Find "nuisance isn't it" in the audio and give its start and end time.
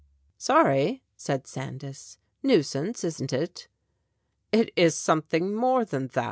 2.41-3.67